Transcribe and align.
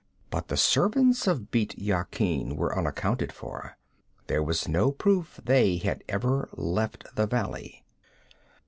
But 0.31 0.47
the 0.47 0.57
servants 0.57 1.27
of 1.27 1.51
Bît 1.51 1.75
Yakin 1.77 2.55
were 2.55 2.75
unaccounted 2.75 3.31
for. 3.31 3.77
There 4.25 4.41
was 4.41 4.67
no 4.67 4.91
proof 4.91 5.39
they 5.45 5.77
had 5.77 6.03
ever 6.09 6.49
left 6.53 7.15
the 7.15 7.27
valley. 7.27 7.83